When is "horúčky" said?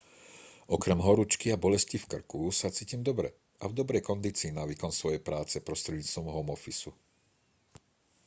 1.07-1.47